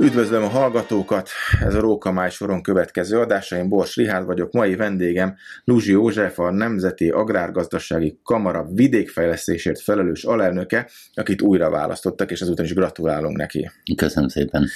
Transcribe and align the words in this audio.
Üdvözlöm 0.00 0.42
a 0.42 0.48
hallgatókat! 0.48 1.28
Ez 1.64 1.74
a 1.74 1.80
Rókamály 1.80 2.30
soron 2.30 2.62
következő 2.62 3.18
adása. 3.18 3.56
Én 3.56 3.68
Bors 3.68 3.96
Rihárd 3.96 4.26
vagyok. 4.26 4.52
Mai 4.52 4.76
vendégem 4.76 5.36
Luzsi 5.64 5.90
József, 5.90 6.38
a 6.38 6.50
Nemzeti 6.50 7.08
Agrárgazdasági 7.08 8.18
Kamara 8.22 8.68
vidékfejlesztésért 8.72 9.80
felelős 9.80 10.24
alelnöke, 10.24 10.88
akit 11.14 11.42
újra 11.42 11.70
választottak, 11.70 12.30
és 12.30 12.40
ezúton 12.40 12.64
is 12.64 12.74
gratulálunk 12.74 13.36
neki. 13.36 13.70
Köszönöm 13.96 14.28
szépen. 14.28 14.68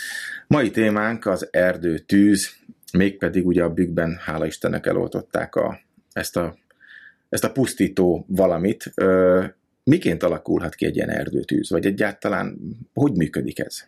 Mai 0.47 0.71
témánk 0.71 1.27
az 1.27 1.49
erdő 1.51 1.99
tűz, 1.99 2.51
mégpedig 2.93 3.47
ugye 3.47 3.63
a 3.63 3.71
bükkben, 3.71 4.19
hála 4.25 4.47
Istennek 4.47 4.87
eloltották 4.87 5.55
a, 5.55 5.81
ezt, 6.13 6.37
a, 6.37 6.57
ezt 7.29 7.45
a 7.45 7.53
pusztító 7.53 8.25
valamit. 8.29 8.93
Ö, 8.95 9.45
miként 9.85 10.23
alakulhat 10.23 10.75
ki 10.75 10.87
egy 10.87 10.97
ilyen 10.97 11.11
erdőtűz, 11.11 11.71
vagy 11.71 11.87
egyáltalán 11.87 12.59
hogy 12.95 13.13
működik 13.13 13.59
ez? 13.59 13.85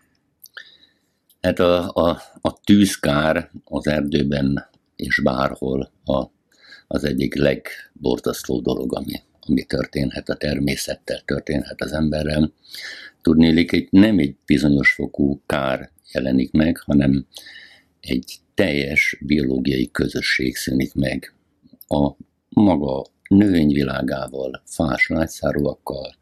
Hát 1.47 1.59
a, 1.59 1.91
a, 1.95 2.23
a 2.41 2.61
tűzkár 2.61 3.51
az 3.65 3.87
erdőben 3.87 4.69
és 4.97 5.21
bárhol 5.23 5.93
a, 6.05 6.25
az 6.87 7.05
egyik 7.05 7.35
legborzasztó 7.35 8.61
dolog, 8.61 8.95
ami, 8.97 9.13
ami 9.41 9.65
történhet 9.65 10.29
a 10.29 10.37
természettel, 10.37 11.21
történhet 11.25 11.81
az 11.81 11.93
emberrel. 11.93 12.53
Tudnélik, 13.23 13.73
egy, 13.73 13.89
nem 13.91 14.19
egy 14.19 14.37
bizonyos 14.47 14.93
fokú 14.93 15.43
kár 15.47 15.91
jelenik 16.13 16.53
meg, 16.53 16.79
hanem 16.79 17.27
egy 18.01 18.37
teljes 18.55 19.19
biológiai 19.21 19.91
közösség 19.91 20.57
szűnik 20.57 20.95
meg. 20.95 21.35
A 21.87 22.11
maga 22.49 23.07
növényvilágával, 23.29 24.63
fás 24.65 25.09
lágyszáróakkal, 25.09 26.17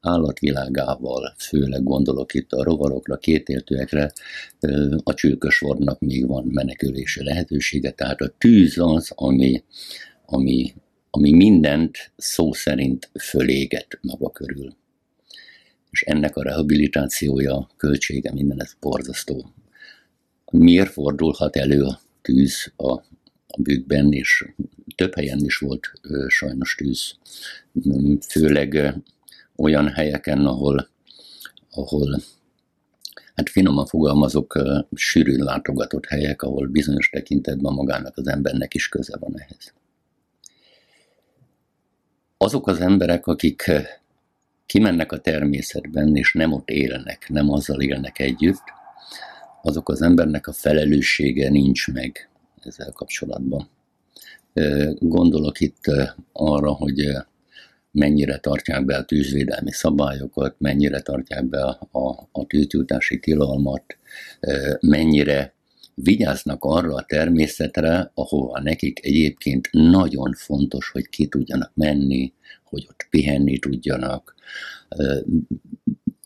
állatvilágával, 0.00 1.34
főleg 1.38 1.82
gondolok 1.82 2.34
itt 2.34 2.52
a 2.52 2.62
rovarokra, 2.62 3.16
kétéltőekre, 3.16 4.12
a 5.02 5.14
csőkösvornak 5.14 6.00
még 6.00 6.26
van 6.26 6.44
menekülési 6.46 7.24
lehetősége, 7.24 7.90
tehát 7.90 8.20
a 8.20 8.34
tűz 8.38 8.78
az, 8.78 9.12
ami, 9.14 9.62
ami, 10.26 10.74
ami 11.10 11.32
mindent 11.32 12.12
szó 12.16 12.52
szerint 12.52 13.10
föléget 13.20 13.98
maga 14.02 14.30
körül. 14.30 14.76
És 15.90 16.02
ennek 16.02 16.36
a 16.36 16.42
rehabilitációja, 16.42 17.70
költsége, 17.76 18.32
minden 18.32 18.60
ez 18.60 18.72
borzasztó. 18.80 19.52
Miért 20.50 20.90
fordulhat 20.90 21.56
elő 21.56 21.82
a 21.82 22.00
tűz 22.22 22.72
a, 22.76 22.92
a 23.46 23.60
bükkben, 23.60 24.12
és 24.12 24.44
több 24.94 25.14
helyen 25.14 25.44
is 25.44 25.56
volt 25.56 25.92
ö, 26.02 26.24
sajnos 26.28 26.74
tűz, 26.74 27.14
főleg 28.28 28.94
olyan 29.58 29.88
helyeken, 29.88 30.46
ahol, 30.46 30.88
ahol 31.70 32.20
hát 33.34 33.48
finoman 33.48 33.86
fogalmazok, 33.86 34.58
sűrűn 34.94 35.44
látogatott 35.44 36.06
helyek, 36.06 36.42
ahol 36.42 36.66
bizonyos 36.66 37.08
tekintetben 37.08 37.72
magának 37.72 38.16
az 38.16 38.28
embernek 38.28 38.74
is 38.74 38.88
köze 38.88 39.16
van 39.20 39.40
ehhez. 39.40 39.74
Azok 42.36 42.66
az 42.66 42.80
emberek, 42.80 43.26
akik 43.26 43.70
kimennek 44.66 45.12
a 45.12 45.20
természetben, 45.20 46.16
és 46.16 46.32
nem 46.32 46.52
ott 46.52 46.68
élnek, 46.68 47.28
nem 47.28 47.50
azzal 47.50 47.80
élnek 47.80 48.18
együtt, 48.18 48.62
azok 49.62 49.88
az 49.88 50.02
embernek 50.02 50.46
a 50.46 50.52
felelőssége 50.52 51.50
nincs 51.50 51.92
meg 51.92 52.30
ezzel 52.62 52.92
kapcsolatban. 52.92 53.68
Gondolok 54.98 55.60
itt 55.60 55.84
arra, 56.32 56.72
hogy 56.72 57.16
mennyire 57.90 58.38
tartják 58.38 58.84
be 58.84 58.96
a 58.96 59.04
tűzvédelmi 59.04 59.72
szabályokat, 59.72 60.54
mennyire 60.58 61.00
tartják 61.00 61.44
be 61.44 61.64
a, 61.64 61.88
a, 61.90 62.28
a 62.32 62.46
tűzgyújtási 62.46 63.18
tilalmat, 63.18 63.98
mennyire 64.80 65.54
vigyáznak 65.94 66.64
arra 66.64 66.94
a 66.94 67.04
természetre, 67.04 68.10
ahova 68.14 68.60
nekik 68.60 69.04
egyébként 69.04 69.68
nagyon 69.72 70.32
fontos, 70.32 70.90
hogy 70.90 71.08
ki 71.08 71.26
tudjanak 71.26 71.70
menni, 71.74 72.32
hogy 72.64 72.86
ott 72.88 73.06
pihenni 73.10 73.58
tudjanak. 73.58 74.34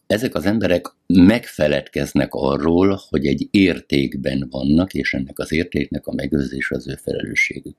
Ezek 0.06 0.34
az 0.34 0.46
emberek 0.46 0.86
megfeledkeznek 1.06 2.28
arról, 2.34 3.00
hogy 3.08 3.26
egy 3.26 3.48
értékben 3.50 4.46
vannak, 4.50 4.94
és 4.94 5.14
ennek 5.14 5.38
az 5.38 5.52
értéknek 5.52 6.06
a 6.06 6.14
megőrzés 6.14 6.70
az 6.70 6.88
ő 6.88 6.94
felelősségük. 6.94 7.76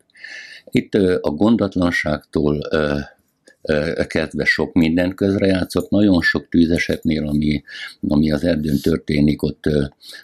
Itt 0.72 0.94
a 1.22 1.30
gondatlanságtól 1.30 2.62
kezdve 4.08 4.46
sok 4.46 4.74
minden 4.74 5.16
közrejátszott. 5.16 5.90
Nagyon 5.90 6.22
sok 6.22 6.50
tűzesetnél, 6.50 7.28
ami, 7.28 7.64
ami 8.08 8.32
az 8.32 8.44
erdőn 8.44 8.80
történik, 8.82 9.42
ott 9.42 9.64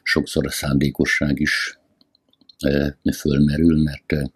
sokszor 0.03 0.45
a 0.45 0.51
szándékosság 0.51 1.39
is 1.39 1.79
fölmerül, 3.13 3.83
mert 3.83 4.31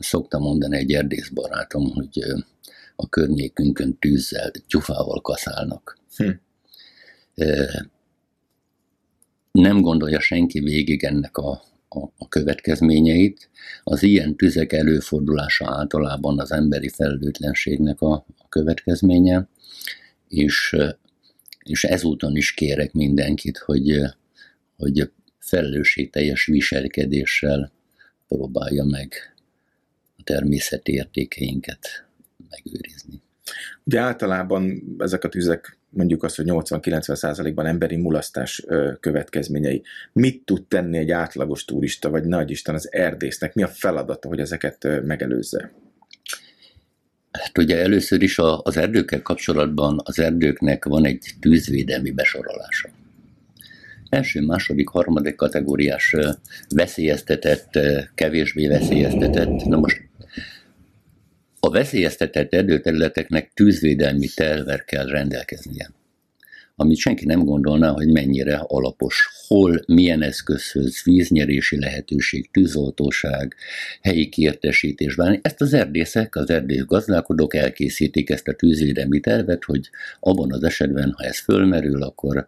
szoktam 0.00 0.42
mondani 0.42 0.76
egy 0.76 0.92
erdész 0.92 1.28
barátom, 1.28 1.90
hogy 1.90 2.24
a 2.96 3.08
környékünkön 3.08 3.98
tűzzel, 3.98 4.50
gyufával 4.68 5.20
kaszálnak. 5.20 5.98
Hm. 6.16 6.30
Nem 9.52 9.80
gondolja 9.80 10.20
senki 10.20 10.60
végig 10.60 11.04
ennek 11.04 11.36
a 11.36 11.62
a, 11.94 12.12
a 12.18 12.28
következményeit. 12.28 13.50
Az 13.82 14.02
ilyen 14.02 14.36
tüzek 14.36 14.72
előfordulása 14.72 15.70
általában 15.70 16.38
az 16.38 16.52
emberi 16.52 16.88
felelőtlenségnek 16.88 18.00
a, 18.00 18.12
a 18.38 18.48
következménye, 18.48 19.48
és, 20.28 20.76
és 21.62 21.84
ezúton 21.84 22.36
is 22.36 22.54
kérek 22.54 22.92
mindenkit, 22.92 23.58
hogy, 23.58 24.00
hogy 24.76 25.10
felelősségteljes 25.38 26.44
viselkedéssel 26.46 27.72
próbálja 28.28 28.84
meg 28.84 29.34
a 30.18 30.22
természeti 30.22 30.92
értékeinket 30.92 32.06
megőrizni. 32.50 33.22
Ugye 33.84 34.00
általában 34.00 34.82
ezek 34.98 35.24
a 35.24 35.28
tüzek 35.28 35.78
mondjuk 35.92 36.22
azt, 36.22 36.36
hogy 36.36 36.46
80-90 36.48 37.14
százalékban 37.14 37.66
emberi 37.66 37.96
mulasztás 37.96 38.64
következményei. 39.00 39.82
Mit 40.12 40.44
tud 40.44 40.66
tenni 40.66 40.98
egy 40.98 41.10
átlagos 41.10 41.64
turista, 41.64 42.10
vagy 42.10 42.24
nagy 42.24 42.60
az 42.64 42.92
erdésznek? 42.92 43.54
Mi 43.54 43.62
a 43.62 43.68
feladata, 43.68 44.28
hogy 44.28 44.40
ezeket 44.40 44.88
megelőzze? 45.04 45.72
Hát 47.32 47.58
ugye 47.58 47.78
először 47.78 48.22
is 48.22 48.38
az 48.62 48.76
erdőkkel 48.76 49.22
kapcsolatban 49.22 50.00
az 50.04 50.18
erdőknek 50.18 50.84
van 50.84 51.06
egy 51.06 51.30
tűzvédelmi 51.40 52.10
besorolása. 52.10 52.88
Első, 54.08 54.40
második, 54.40 54.88
harmadik 54.88 55.34
kategóriás 55.34 56.16
veszélyeztetett, 56.68 57.78
kevésbé 58.14 58.66
veszélyeztetett. 58.66 59.64
Na 59.64 59.78
most 59.78 60.02
a 61.66 61.70
veszélyeztetett 61.70 62.54
erdőterületeknek 62.54 63.52
tűzvédelmi 63.54 64.28
terver 64.34 64.84
kell 64.84 65.06
rendelkeznie 65.06 65.90
amit 66.76 66.96
senki 66.96 67.26
nem 67.26 67.44
gondolná, 67.44 67.90
hogy 67.90 68.12
mennyire 68.12 68.64
alapos. 68.66 69.28
Hol, 69.46 69.82
milyen 69.86 70.22
eszközhöz, 70.22 71.02
víznyerési 71.04 71.78
lehetőség, 71.78 72.50
tűzoltóság, 72.50 73.54
helyi 74.00 74.28
kiértesítésben. 74.28 75.38
Ezt 75.42 75.60
az 75.60 75.72
erdészek, 75.72 76.36
az 76.36 76.50
erdész 76.50 76.84
gazdálkodók 76.84 77.54
elkészítik 77.54 78.30
ezt 78.30 78.48
a 78.48 78.52
tűzvédelmi 78.52 79.20
tervet, 79.20 79.64
hogy 79.64 79.90
abban 80.20 80.52
az 80.52 80.62
esetben, 80.62 81.14
ha 81.16 81.24
ez 81.24 81.38
fölmerül, 81.38 82.02
akkor 82.02 82.46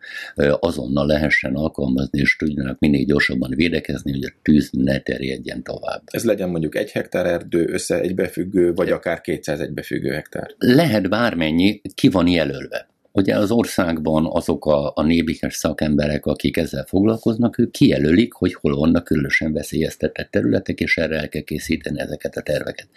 azonnal 0.61 1.07
lehessen 1.07 1.55
alkalmazni, 1.55 2.21
és 2.21 2.37
tudjanak 2.37 2.79
minél 2.79 3.05
gyorsabban 3.05 3.53
védekezni, 3.55 4.13
hogy 4.13 4.25
a 4.25 4.39
tűz 4.43 4.69
ne 4.73 4.99
terjedjen 4.99 5.63
tovább. 5.63 6.03
Ez 6.05 6.25
legyen 6.25 6.49
mondjuk 6.49 6.77
egy 6.77 6.91
hektár 6.91 7.27
erdő, 7.27 7.69
össze 7.69 8.01
egybefüggő, 8.01 8.73
vagy 8.73 8.91
akár 8.91 9.21
200 9.21 9.61
egybefüggő 9.61 10.11
hektár? 10.11 10.55
Lehet 10.59 11.09
bármennyi, 11.09 11.81
ki 11.95 12.09
van 12.09 12.29
jelölve. 12.29 12.93
Ugye 13.17 13.37
az 13.37 13.51
országban 13.51 14.27
azok 14.31 14.67
a, 14.67 14.93
a 14.95 15.03
nébikes 15.03 15.55
szakemberek, 15.55 16.27
akik 16.27 16.57
ezzel 16.57 16.85
foglalkoznak, 16.85 17.59
ők 17.59 17.71
kijelölik, 17.71 18.33
hogy 18.33 18.55
hol 18.55 18.77
vannak 18.77 19.05
különösen 19.05 19.53
veszélyeztetett 19.53 20.31
területek, 20.31 20.81
és 20.81 20.97
erre 20.97 21.19
el 21.19 21.29
kell 21.29 21.43
készíteni 21.43 22.01
ezeket 22.01 22.37
a 22.37 22.43
terveket. 22.43 22.89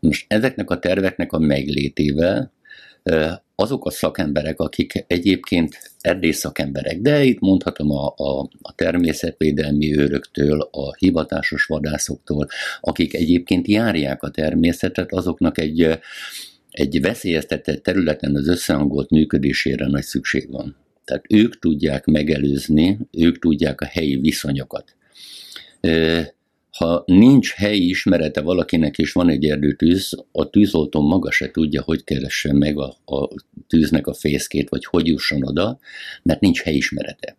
Most 0.00 0.24
ezeknek 0.28 0.70
a 0.70 0.78
terveknek 0.78 1.32
a 1.32 1.38
meglétével 1.38 2.52
azok 3.54 3.86
a 3.86 3.90
szakemberek, 3.90 4.60
akik 4.60 5.04
egyébként 5.06 5.90
erdész 6.00 6.38
szakemberek, 6.38 7.00
de 7.00 7.22
itt 7.22 7.40
mondhatom 7.40 7.90
a, 7.90 8.14
a, 8.16 8.48
a 8.62 8.74
természetvédelmi 8.74 9.98
őröktől, 9.98 10.68
a 10.70 10.94
hivatásos 10.94 11.64
vadászoktól, 11.64 12.46
akik 12.80 13.14
egyébként 13.14 13.68
járják 13.68 14.22
a 14.22 14.30
természetet, 14.30 15.12
azoknak 15.12 15.58
egy 15.58 15.98
egy 16.70 17.00
veszélyeztetett 17.00 17.82
területen 17.82 18.36
az 18.36 18.48
összehangolt 18.48 19.10
működésére 19.10 19.86
nagy 19.86 20.02
szükség 20.02 20.50
van. 20.50 20.76
Tehát 21.04 21.24
ők 21.28 21.58
tudják 21.58 22.04
megelőzni, 22.04 22.98
ők 23.10 23.38
tudják 23.38 23.80
a 23.80 23.84
helyi 23.84 24.16
viszonyokat. 24.16 24.96
Ha 26.70 27.02
nincs 27.06 27.52
helyi 27.52 27.88
ismerete 27.88 28.40
valakinek, 28.40 28.98
és 28.98 29.12
van 29.12 29.28
egy 29.28 29.44
erdőtűz, 29.44 30.24
a 30.32 30.50
tűzoltó 30.50 31.00
maga 31.00 31.30
se 31.30 31.50
tudja, 31.50 31.82
hogy 31.82 32.04
keressen 32.04 32.56
meg 32.56 32.78
a, 32.78 32.96
a 33.04 33.28
tűznek 33.66 34.06
a 34.06 34.14
fészkét, 34.14 34.68
vagy 34.68 34.84
hogy 34.84 35.06
jusson 35.06 35.46
oda, 35.46 35.78
mert 36.22 36.40
nincs 36.40 36.60
helyi 36.60 36.76
ismerete. 36.76 37.36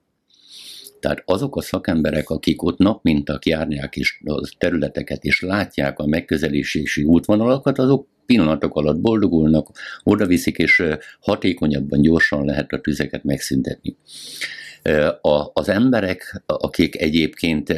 Tehát 0.99 1.23
azok 1.25 1.55
a 1.55 1.61
szakemberek, 1.61 2.29
akik 2.29 2.63
ott 2.63 2.77
nap 2.77 3.03
mintak 3.03 3.45
járják 3.45 3.95
is 3.95 4.21
a 4.25 4.55
területeket, 4.57 5.23
és 5.23 5.41
látják 5.41 5.99
a 5.99 6.05
megközelítési 6.05 7.03
útvonalakat, 7.03 7.79
azok 7.79 8.07
pillanatok 8.31 8.75
alatt 8.75 8.99
boldogulnak, 8.99 9.67
oda 10.03 10.25
viszik, 10.25 10.57
és 10.57 10.83
hatékonyabban, 11.19 12.01
gyorsan 12.01 12.45
lehet 12.45 12.71
a 12.71 12.81
tüzeket 12.81 13.23
megszüntetni. 13.23 13.95
A, 15.21 15.49
az 15.53 15.69
emberek, 15.69 16.41
akik 16.45 17.01
egyébként, 17.01 17.73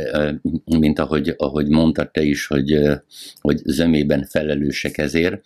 mint 0.66 1.00
ahogy, 1.00 1.34
ahogy 1.38 1.68
mondtad 1.68 2.12
te 2.12 2.22
is, 2.22 2.48
hogy, 2.48 2.80
hogy 3.42 3.58
zömében 3.66 4.26
felelősek 4.26 4.98
ezért, 4.98 5.42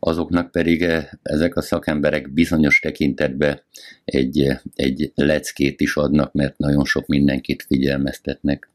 azoknak 0.00 0.50
pedig 0.50 0.86
ezek 1.22 1.56
a 1.56 1.62
szakemberek 1.62 2.32
bizonyos 2.32 2.80
tekintetben 2.80 3.60
egy, 4.04 4.52
egy 4.74 5.12
leckét 5.14 5.80
is 5.80 5.96
adnak, 5.96 6.32
mert 6.32 6.58
nagyon 6.58 6.84
sok 6.84 7.06
mindenkit 7.06 7.62
figyelmeztetnek, 7.62 8.68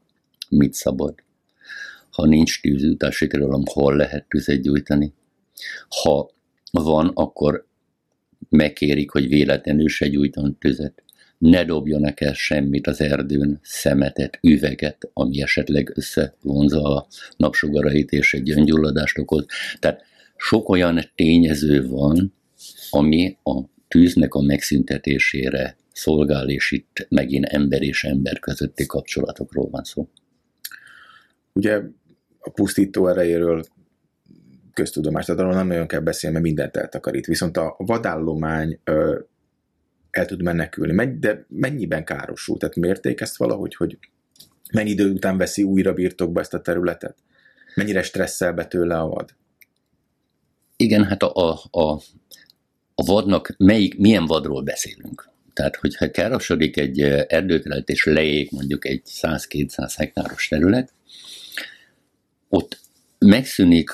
mit 0.48 0.74
szabad. 0.74 1.14
Ha 2.10 2.26
nincs 2.26 2.60
tűzütási 2.60 3.26
tilalom, 3.26 3.62
hol 3.72 3.96
lehet 3.96 4.28
tüzet 4.28 4.62
gyújtani? 4.62 5.12
Ha 6.02 6.30
van, 6.72 7.10
akkor 7.14 7.66
megkérik, 8.48 9.10
hogy 9.10 9.28
véletlenül 9.28 9.88
se 9.88 10.08
gyújton 10.08 10.58
tüzet 10.58 11.02
ne 11.40 11.64
dobjanak 11.64 12.20
el 12.20 12.34
semmit 12.34 12.86
az 12.86 13.00
erdőn, 13.00 13.58
szemetet, 13.62 14.38
üveget, 14.42 15.10
ami 15.12 15.42
esetleg 15.42 15.92
összevonza 15.94 16.82
a 16.82 17.06
napsugarait 17.36 18.10
és 18.10 18.34
egy 18.34 18.50
öngyulladást 18.50 19.18
okoz. 19.18 19.46
Tehát 19.78 20.02
sok 20.36 20.68
olyan 20.68 21.00
tényező 21.14 21.86
van, 21.88 22.34
ami 22.90 23.36
a 23.42 23.60
tűznek 23.88 24.34
a 24.34 24.40
megszüntetésére 24.40 25.76
szolgál, 25.92 26.48
és 26.48 26.70
itt 26.70 27.06
megint 27.08 27.44
ember 27.44 27.82
és 27.82 28.04
ember 28.04 28.38
közötti 28.38 28.86
kapcsolatokról 28.86 29.68
van 29.70 29.84
szó. 29.84 30.08
Ugye 31.52 31.80
a 32.38 32.50
pusztító 32.50 33.08
erejéről 33.08 33.64
köztudomást, 34.74 35.26
tehát 35.26 35.40
arról 35.40 35.54
nem 35.54 35.66
nagyon 35.66 35.86
kell 35.86 36.00
beszélni, 36.00 36.34
mert 36.34 36.46
mindent 36.46 36.76
eltakarít. 36.76 37.26
Viszont 37.26 37.56
a 37.56 37.74
vadállomány 37.78 38.80
el 40.10 40.26
tud 40.26 40.42
menekülni, 40.42 41.18
de 41.18 41.46
mennyiben 41.48 42.04
károsul? 42.04 42.58
Tehát 42.58 42.76
mérték 42.76 43.20
ezt 43.20 43.36
valahogy, 43.36 43.74
hogy 43.74 43.98
mennyi 44.72 44.90
idő 44.90 45.10
után 45.10 45.36
veszi 45.36 45.62
újra 45.62 45.92
birtokba 45.92 46.40
ezt 46.40 46.54
a 46.54 46.60
területet? 46.60 47.16
Mennyire 47.74 48.02
stresszel 48.02 48.52
be 48.52 48.66
tőle 48.66 48.98
a 48.98 49.08
vad? 49.08 49.34
Igen, 50.76 51.04
hát 51.04 51.22
a, 51.22 51.32
a, 51.34 51.60
a, 51.70 52.00
a 52.94 53.04
vadnak 53.04 53.54
melyik, 53.58 53.98
milyen 53.98 54.26
vadról 54.26 54.62
beszélünk? 54.62 55.28
Tehát, 55.52 55.76
hogyha 55.76 56.10
károsodik 56.10 56.76
egy 56.76 57.00
erdőterület 57.02 57.88
és 57.88 58.04
leég 58.04 58.48
mondjuk 58.50 58.86
egy 58.86 59.02
100-200 59.06 59.92
hektáros 59.96 60.48
terület, 60.48 60.92
ott 62.48 62.80
megszűnik 63.18 63.90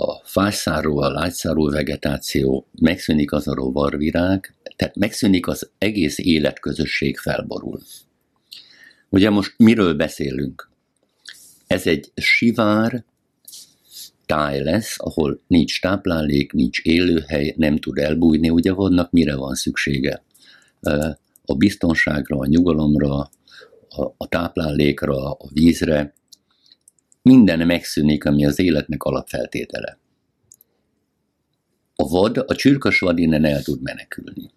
a 0.00 0.20
fászáró, 0.24 0.98
a 0.98 1.10
lágyszáró 1.10 1.68
vegetáció, 1.70 2.66
megszűnik 2.80 3.32
az 3.32 3.48
a 3.48 3.54
rovarvirág, 3.54 4.54
tehát 4.76 4.96
megszűnik 4.96 5.46
az 5.46 5.70
egész 5.78 6.18
életközösség 6.18 7.18
felborul. 7.18 7.80
Ugye 9.08 9.30
most 9.30 9.54
miről 9.56 9.94
beszélünk? 9.94 10.70
Ez 11.66 11.86
egy 11.86 12.12
sivár 12.14 13.04
táj 14.26 14.62
lesz, 14.62 14.94
ahol 14.98 15.40
nincs 15.46 15.80
táplálék, 15.80 16.52
nincs 16.52 16.80
élőhely, 16.80 17.54
nem 17.56 17.78
tud 17.78 17.98
elbújni, 17.98 18.50
ugye 18.50 18.72
vannak 18.72 19.10
mire 19.10 19.36
van 19.36 19.54
szüksége? 19.54 20.22
A 21.44 21.54
biztonságra, 21.54 22.38
a 22.38 22.46
nyugalomra, 22.46 23.30
a 24.16 24.28
táplálékra, 24.28 25.30
a 25.30 25.48
vízre, 25.52 26.14
minden 27.22 27.66
megszűnik, 27.66 28.24
ami 28.24 28.46
az 28.46 28.58
életnek 28.58 29.02
alapfeltétele. 29.02 29.98
A 31.94 32.08
vad, 32.08 32.44
a 32.46 32.54
csürkös 32.54 32.98
vad 32.98 33.18
innen 33.18 33.44
el 33.44 33.62
tud 33.62 33.82
menekülni. 33.82 34.50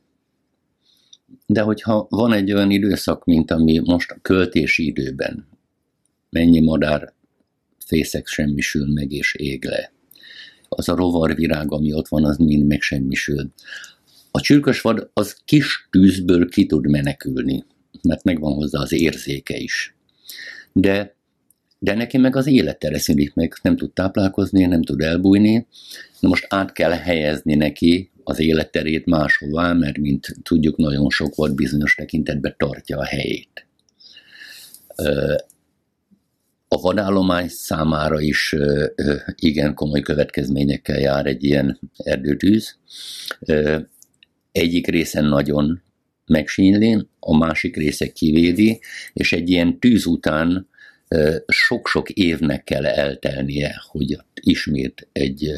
De 1.46 1.62
hogyha 1.62 2.08
van 2.10 2.34
egy 2.34 2.54
olyan 2.54 2.72
időszak, 2.72 3.26
mint 3.26 3.52
ami 3.52 3.80
most 3.80 4.12
a 4.12 4.20
költési 4.22 4.86
időben, 4.86 5.48
mennyi 6.30 6.60
madár 6.60 7.14
fészek 7.86 8.28
semmisül 8.28 8.94
meg 8.94 9.12
és 9.12 9.36
ég 9.36 9.66
le. 9.66 9.92
Az 10.70 10.90
a 10.90 10.96
rovarvirág, 10.96 11.72
ami 11.72 11.94
ott 11.94 12.08
van, 12.08 12.26
az 12.26 12.38
mind 12.38 12.66
meg 12.66 12.82
semmisül. 12.82 13.52
A 14.32 14.42
csürkös 14.42 14.82
vad 14.82 15.10
az 15.14 15.38
kis 15.46 15.88
tűzből 15.92 16.50
ki 16.50 16.66
tud 16.66 16.90
menekülni, 16.90 17.66
mert 18.02 18.24
megvan 18.24 18.54
hozzá 18.54 18.80
az 18.80 18.92
érzéke 18.92 19.58
is. 19.58 19.96
De 20.72 21.16
de 21.84 21.94
neki 21.94 22.18
meg 22.18 22.36
az 22.36 22.48
élettere 22.48 23.00
szűnik 23.00 23.34
meg, 23.34 23.54
nem 23.62 23.76
tud 23.76 23.92
táplálkozni, 23.92 24.66
nem 24.66 24.84
tud 24.84 25.02
elbújni. 25.02 25.68
Na 26.20 26.28
most 26.28 26.46
át 26.50 26.72
kell 26.72 26.92
helyezni 26.92 27.56
neki 27.56 28.12
az 28.24 28.40
életterét 28.40 29.06
máshová, 29.06 29.74
mert 29.74 29.98
mint 29.98 30.28
tudjuk, 30.44 30.78
nagyon 30.78 31.10
sok 31.10 31.36
volt 31.36 31.56
bizonyos 31.56 31.96
tekintetben 31.96 32.56
tartja 32.58 32.98
a 32.98 33.06
helyét. 33.06 33.68
A 36.68 36.82
vadállomány 36.82 37.48
számára 37.48 38.20
is 38.22 38.56
igen 39.36 39.74
komoly 39.74 40.02
következményekkel 40.02 41.00
jár 41.00 41.26
egy 41.26 41.44
ilyen 41.44 41.80
erdőtűz. 41.98 42.78
Egyik 44.52 44.88
részen 44.88 45.26
nagyon 45.26 45.82
megsínli, 46.26 47.08
a 47.20 47.38
másik 47.38 47.76
része 47.76 48.12
kivédi, 48.12 48.80
és 49.14 49.34
egy 49.34 49.50
ilyen 49.50 49.80
tűz 49.80 50.06
után 50.06 50.72
sok-sok 51.48 52.10
évnek 52.10 52.64
kell 52.64 52.86
eltelnie, 52.86 53.82
hogy 53.92 54.18
ismét 54.34 55.08
egy 55.12 55.52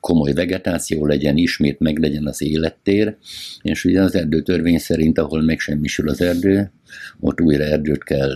komoly 0.00 0.32
vegetáció 0.32 1.06
legyen, 1.06 1.36
ismét 1.36 1.78
meg 1.78 1.98
legyen 1.98 2.26
az 2.26 2.42
élettér, 2.42 3.16
és 3.62 3.84
ugye 3.84 4.02
az 4.02 4.14
erdőtörvény 4.14 4.78
szerint, 4.78 5.18
ahol 5.18 5.42
megsemmisül 5.42 6.08
az 6.08 6.20
erdő, 6.20 6.72
ott 7.20 7.40
újra 7.40 7.64
erdőt 7.64 8.04
kell 8.04 8.34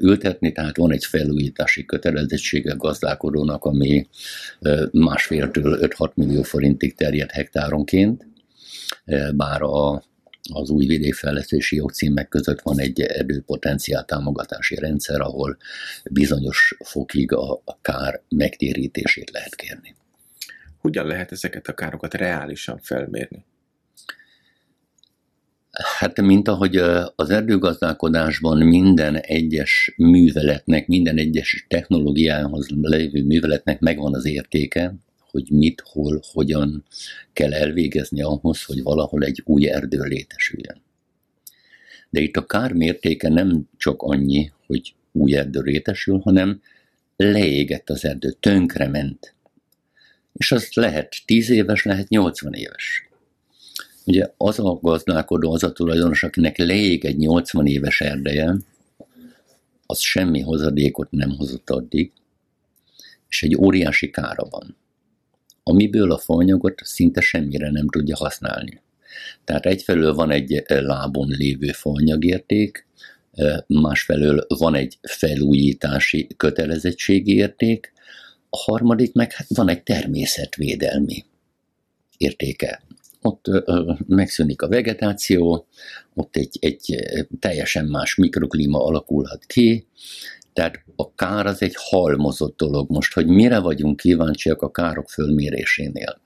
ültetni, 0.00 0.52
tehát 0.52 0.76
van 0.76 0.92
egy 0.92 1.04
felújítási 1.04 1.84
kötelezettsége 1.84 2.72
a 2.72 2.76
gazdálkodónak, 2.76 3.64
ami 3.64 4.06
másféltől 4.92 5.78
5-6 5.82 6.14
millió 6.14 6.42
forintig 6.42 6.94
terjed 6.94 7.30
hektáronként, 7.30 8.26
bár 9.34 9.62
a 9.62 10.02
az 10.52 10.70
új 10.70 10.86
vidékfejlesztési 10.86 11.76
jogcímek 11.76 12.28
között 12.28 12.60
van 12.60 12.80
egy 12.80 13.00
erdőpotenciál 13.00 14.04
támogatási 14.04 14.74
rendszer, 14.74 15.20
ahol 15.20 15.56
bizonyos 16.10 16.76
fokig 16.84 17.32
a, 17.32 17.62
kár 17.82 18.20
megtérítését 18.28 19.30
lehet 19.30 19.54
kérni. 19.54 19.94
Hogyan 20.78 21.06
lehet 21.06 21.32
ezeket 21.32 21.66
a 21.66 21.74
károkat 21.74 22.14
reálisan 22.14 22.78
felmérni? 22.82 23.44
Hát, 25.98 26.20
mint 26.20 26.48
ahogy 26.48 26.76
az 27.16 27.30
erdőgazdálkodásban 27.30 28.58
minden 28.58 29.16
egyes 29.16 29.94
műveletnek, 29.96 30.86
minden 30.86 31.18
egyes 31.18 31.66
technológiához 31.68 32.68
lévő 32.68 33.24
műveletnek 33.24 33.80
megvan 33.80 34.14
az 34.14 34.26
értéke, 34.26 34.94
hogy 35.34 35.50
mit, 35.50 35.82
hol, 35.84 36.20
hogyan 36.32 36.84
kell 37.32 37.52
elvégezni 37.52 38.22
ahhoz, 38.22 38.64
hogy 38.64 38.82
valahol 38.82 39.22
egy 39.22 39.42
új 39.44 39.68
erdő 39.68 40.02
létesüljön. 40.02 40.82
De 42.10 42.20
itt 42.20 42.36
a 42.36 42.46
kár 42.46 42.72
mértéke 42.72 43.28
nem 43.28 43.68
csak 43.76 44.02
annyi, 44.02 44.52
hogy 44.66 44.94
új 45.12 45.36
erdő 45.36 45.60
létesül, 45.60 46.18
hanem 46.18 46.60
leégett 47.16 47.90
az 47.90 48.04
erdő, 48.04 48.30
tönkrement. 48.40 49.34
És 50.32 50.52
az 50.52 50.68
lehet 50.74 51.14
10 51.24 51.50
éves, 51.50 51.84
lehet 51.84 52.08
80 52.08 52.52
éves. 52.52 53.08
Ugye 54.06 54.32
az 54.36 54.58
a 54.58 54.78
gazdálkodó, 54.82 55.52
az 55.52 55.62
a 55.62 55.72
tulajdonos, 55.72 56.22
akinek 56.22 56.58
leég 56.58 57.04
egy 57.04 57.16
80 57.16 57.66
éves 57.66 58.00
erdeje, 58.00 58.56
az 59.86 59.98
semmi 59.98 60.40
hozadékot 60.40 61.10
nem 61.10 61.30
hozott 61.30 61.70
addig, 61.70 62.12
és 63.28 63.42
egy 63.42 63.56
óriási 63.56 64.10
kára 64.10 64.44
van 64.50 64.76
amiből 65.64 66.12
a 66.12 66.18
faanyagot 66.18 66.80
szinte 66.84 67.20
semmire 67.20 67.70
nem 67.70 67.88
tudja 67.88 68.16
használni. 68.16 68.82
Tehát 69.44 69.66
egyfelől 69.66 70.14
van 70.14 70.30
egy 70.30 70.52
eh, 70.52 70.82
lábon 70.82 71.28
lévő 71.28 71.72
faanyagérték, 71.72 72.86
eh, 73.32 73.56
másfelől 73.66 74.46
van 74.48 74.74
egy 74.74 74.98
felújítási 75.02 76.26
kötelezettségi 76.36 77.34
érték, 77.34 77.92
a 78.54 78.56
harmadik 78.56 79.12
meg 79.12 79.32
hát 79.32 79.46
van 79.48 79.68
egy 79.68 79.82
természetvédelmi 79.82 81.24
értéke. 82.16 82.82
Ott 83.22 83.46
ö, 83.48 83.92
megszűnik 84.06 84.62
a 84.62 84.68
vegetáció, 84.68 85.66
ott 86.14 86.36
egy, 86.36 86.58
egy 86.60 87.06
teljesen 87.38 87.84
más 87.84 88.14
mikroklíma 88.14 88.84
alakulhat 88.84 89.44
ki, 89.44 89.86
tehát 90.54 90.84
a 90.96 91.14
kár 91.14 91.46
az 91.46 91.62
egy 91.62 91.74
halmozott 91.76 92.56
dolog 92.56 92.90
most, 92.90 93.14
hogy 93.14 93.26
mire 93.26 93.58
vagyunk 93.58 93.96
kíváncsiak 93.96 94.62
a 94.62 94.70
károk 94.70 95.10
fölmérésénél. 95.10 96.22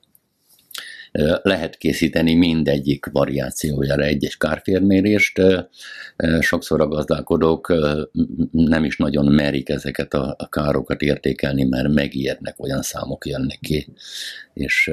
lehet 1.42 1.76
készíteni 1.76 2.34
mindegyik 2.34 3.06
variációjára 3.12 4.02
egy-egy 4.02 4.36
kárférmérést. 4.36 5.40
Sokszor 6.40 6.80
a 6.80 6.88
gazdálkodók 6.88 7.72
nem 8.50 8.84
is 8.84 8.96
nagyon 8.96 9.32
merik 9.32 9.68
ezeket 9.68 10.14
a 10.14 10.48
károkat 10.50 11.02
értékelni, 11.02 11.64
mert 11.64 11.88
megijednek, 11.88 12.62
olyan 12.62 12.82
számok 12.82 13.26
jönnek 13.26 13.58
ki, 13.60 13.86
és 14.54 14.90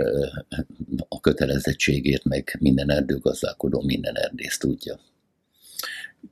a 1.08 1.20
kötelezettségét 1.20 2.24
meg 2.24 2.58
minden 2.60 2.92
erdőgazdálkodó, 2.92 3.82
minden 3.82 4.18
erdész 4.18 4.58
tudja 4.58 5.00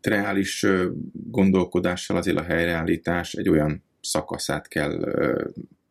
reális 0.02 0.66
gondolkodással 1.14 2.18
azért 2.18 2.38
a 2.38 2.44
helyreállítás 2.44 3.34
egy 3.34 3.50
olyan 3.50 3.84
szakaszát 4.02 4.68
kell 4.68 5.14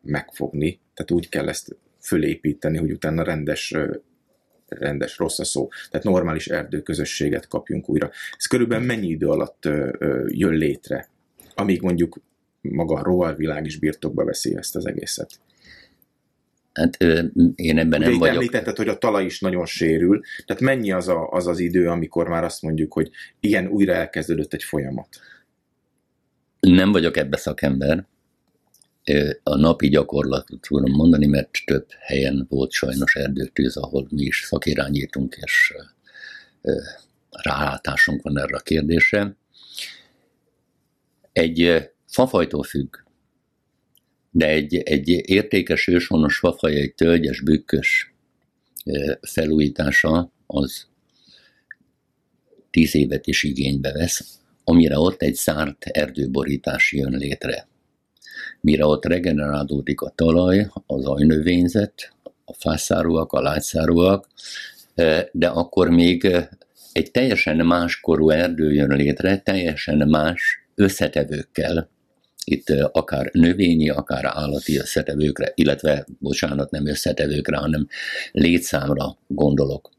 megfogni, 0.01 0.79
tehát 0.93 1.11
úgy 1.11 1.29
kell 1.29 1.47
ezt 1.47 1.75
fölépíteni, 1.99 2.77
hogy 2.77 2.91
utána 2.91 3.23
rendes 3.23 3.75
rendes, 4.67 5.17
rossz 5.17 5.39
a 5.39 5.43
szó, 5.43 5.69
tehát 5.89 6.05
normális 6.05 6.47
erdőközösséget 6.47 7.47
kapjunk 7.47 7.89
újra. 7.89 8.09
Ez 8.37 8.45
körülbelül 8.45 8.85
mennyi 8.85 9.07
idő 9.07 9.27
alatt 9.27 9.63
jön 10.27 10.53
létre, 10.53 11.09
amíg 11.55 11.81
mondjuk 11.81 12.19
maga 12.61 12.95
a 12.95 13.03
rovalvilág 13.03 13.65
is 13.65 13.77
birtokba 13.77 14.25
veszi 14.25 14.55
ezt 14.55 14.75
az 14.75 14.85
egészet? 14.85 15.39
Hát 16.73 16.97
én 17.55 17.77
ebben 17.77 17.99
Ugye 17.99 18.09
nem 18.09 18.17
vagyok. 18.17 18.35
Említetted, 18.35 18.77
hogy 18.77 18.87
a 18.87 18.97
talaj 18.97 19.25
is 19.25 19.39
nagyon 19.39 19.65
sérül, 19.65 20.21
tehát 20.45 20.61
mennyi 20.61 20.91
az, 20.91 21.07
a, 21.07 21.29
az 21.29 21.47
az 21.47 21.59
idő, 21.59 21.89
amikor 21.89 22.27
már 22.27 22.43
azt 22.43 22.61
mondjuk, 22.61 22.93
hogy 22.93 23.09
igen, 23.39 23.67
újra 23.67 23.93
elkezdődött 23.93 24.53
egy 24.53 24.63
folyamat? 24.63 25.07
Nem 26.59 26.91
vagyok 26.91 27.17
ebbe 27.17 27.37
szakember. 27.37 28.05
A 29.43 29.55
napi 29.55 29.89
gyakorlatot 29.89 30.61
tudom 30.61 30.91
mondani, 30.91 31.25
mert 31.25 31.49
több 31.65 31.85
helyen 31.99 32.45
volt 32.49 32.71
sajnos 32.71 33.15
erdőtűz, 33.15 33.77
ahol 33.77 34.07
mi 34.09 34.21
is 34.21 34.43
szakirányítunk, 34.45 35.35
és 35.41 35.73
rálátásunk 37.29 38.21
van 38.21 38.39
erre 38.39 38.55
a 38.55 38.59
kérdésre. 38.59 39.35
Egy 41.33 41.89
fafajtól 42.07 42.63
függ, 42.63 42.95
de 44.35 44.47
egy, 44.47 44.75
egy 44.75 45.09
értékes 45.09 45.87
őshonos 45.87 46.37
fafaj, 46.37 46.75
egy 46.75 46.93
tölgyes, 46.93 47.41
bükkös 47.41 48.13
felújítása 49.21 50.31
az 50.47 50.87
tíz 52.71 52.95
évet 52.95 53.27
is 53.27 53.43
igénybe 53.43 53.91
vesz, 53.91 54.39
amire 54.63 54.97
ott 54.97 55.21
egy 55.21 55.35
zárt 55.35 55.85
erdőborítás 55.85 56.91
jön 56.91 57.11
létre. 57.11 57.67
Mire 58.61 58.85
ott 58.85 59.05
regenerálódik 59.05 60.01
a 60.01 60.13
talaj, 60.15 60.67
az 60.85 61.05
ajnövényzet, 61.05 62.13
a 62.45 62.53
fászárúak, 62.53 63.31
a 63.31 63.41
lágyszárúak, 63.41 64.27
de 65.31 65.47
akkor 65.47 65.89
még 65.89 66.35
egy 66.91 67.11
teljesen 67.11 67.65
más 67.65 67.99
korú 67.99 68.29
erdő 68.29 68.73
jön 68.73 68.95
létre, 68.95 69.37
teljesen 69.37 70.09
más 70.09 70.65
összetevőkkel, 70.75 71.89
itt 72.45 72.69
akár 72.91 73.29
növényi, 73.33 73.89
akár 73.89 74.25
állati 74.25 74.77
összetevőkre, 74.77 75.51
illetve, 75.55 76.05
bocsánat, 76.19 76.71
nem 76.71 76.87
összetevőkre, 76.87 77.57
hanem 77.57 77.87
létszámra 78.31 79.17
gondolok. 79.27 79.89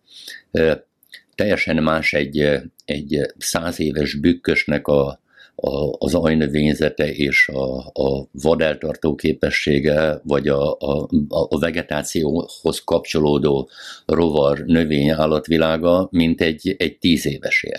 Teljesen 1.35 1.83
más 1.83 2.13
egy, 2.13 2.61
egy 2.85 3.21
száz 3.39 3.81
éves 3.81 4.15
bükkösnek 4.15 4.87
a, 4.87 5.21
a, 5.55 5.97
az 5.99 6.15
ajnövényzete 6.15 7.13
és 7.13 7.49
a, 7.49 7.79
a 7.79 8.29
vadeltartó 8.33 9.15
képessége, 9.15 10.21
vagy 10.23 10.49
a, 10.49 10.73
a, 10.73 11.09
a 11.29 11.59
vegetációhoz 11.59 12.83
kapcsolódó 12.85 13.69
rovar 14.07 14.59
növény 14.59 15.11
állatvilága, 15.11 16.09
mint 16.11 16.41
egy, 16.41 16.75
egy 16.79 16.99
tíz 16.99 17.27
évesé. 17.27 17.73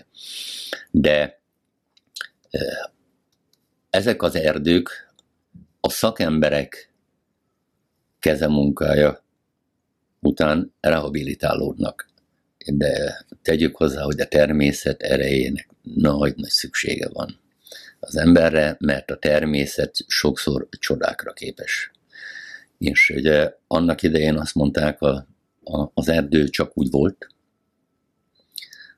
De 0.92 1.40
ezek 3.96 4.22
az 4.22 4.36
erdők 4.36 5.14
a 5.80 5.90
szakemberek 5.90 6.92
kezemunkája 8.20 9.24
után 10.20 10.74
rehabilitálódnak. 10.80 12.10
De 12.66 13.26
tegyük 13.42 13.76
hozzá, 13.76 14.02
hogy 14.04 14.20
a 14.20 14.28
természet 14.28 15.02
erejének 15.02 15.70
nagy-nagy 15.82 16.50
szüksége 16.50 17.10
van 17.10 17.40
az 18.00 18.16
emberre, 18.16 18.76
mert 18.80 19.12
a 19.12 19.18
természet 19.18 19.96
sokszor 20.08 20.68
csodákra 20.80 21.34
képes. 21.34 21.92
És 22.78 23.10
ugye 23.10 23.54
annak 23.68 24.02
idején 24.02 24.38
azt 24.38 24.56
mondták, 24.56 25.02
a, 25.02 25.28
a, 25.64 25.92
az 25.94 26.10
erdő 26.10 26.48
csak 26.48 26.78
úgy 26.78 26.90
volt, 26.90 27.28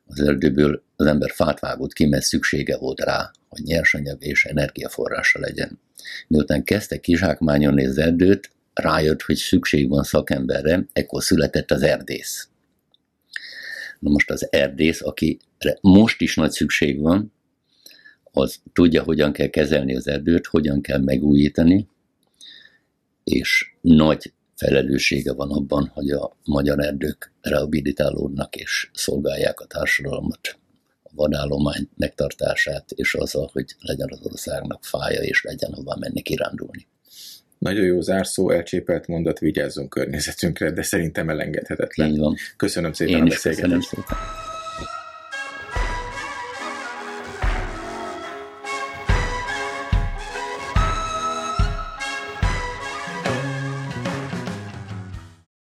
az 0.08 0.20
erdőből 0.20 0.82
az 0.96 1.06
ember 1.06 1.30
fát 1.30 1.60
vágott 1.60 1.92
ki, 1.92 2.06
mert 2.06 2.24
szüksége 2.24 2.76
volt 2.76 3.00
rá, 3.00 3.30
hogy 3.48 3.62
nyersanyag 3.62 4.24
és 4.24 4.44
energiaforrása 4.44 5.38
legyen. 5.38 5.80
Miután 6.28 6.64
kezdte 6.64 7.00
kizsákmányolni 7.00 7.86
az 7.86 7.98
erdőt, 7.98 8.50
rájött, 8.74 9.22
hogy 9.22 9.36
szükség 9.36 9.88
van 9.88 10.02
szakemberre, 10.02 10.86
ekkor 10.92 11.22
született 11.22 11.70
az 11.70 11.82
erdész. 11.82 12.48
Na 13.98 14.10
most 14.10 14.30
az 14.30 14.52
erdész, 14.52 15.02
akire 15.02 15.78
most 15.80 16.20
is 16.20 16.34
nagy 16.34 16.50
szükség 16.50 17.00
van, 17.00 17.32
az 18.32 18.60
tudja, 18.72 19.02
hogyan 19.02 19.32
kell 19.32 19.46
kezelni 19.46 19.96
az 19.96 20.06
erdőt, 20.06 20.46
hogyan 20.46 20.80
kell 20.80 20.98
megújítani, 20.98 21.88
és 23.24 23.72
nagy 23.80 24.32
felelőssége 24.58 25.32
van 25.32 25.50
abban, 25.50 25.90
hogy 25.94 26.10
a 26.10 26.36
magyar 26.44 26.80
erdők 26.80 27.32
rehabilitálódnak 27.40 28.56
és 28.56 28.90
szolgálják 28.92 29.60
a 29.60 29.66
társadalmat, 29.66 30.58
a 31.02 31.10
vadállomány 31.14 31.88
megtartását, 31.96 32.90
és 32.90 33.14
azzal, 33.14 33.50
hogy 33.52 33.74
legyen 33.80 34.08
az 34.10 34.20
országnak 34.22 34.84
fája, 34.84 35.20
és 35.20 35.42
legyen 35.42 35.72
hová 35.74 35.96
menni 35.98 36.22
kirándulni. 36.22 36.86
Nagyon 37.58 37.84
jó 37.84 38.00
zárszó, 38.00 38.50
elcsépelt 38.50 39.06
mondat, 39.06 39.38
vigyázzunk 39.38 39.88
környezetünkre, 39.88 40.70
de 40.70 40.82
szerintem 40.82 41.28
elengedhetetlen. 41.28 42.10
Így 42.10 42.18
van. 42.18 42.36
Köszönöm 42.56 42.92
szépen 42.92 43.14
Én 43.14 43.22
a 43.22 43.24
beszélgetést. 43.24 43.90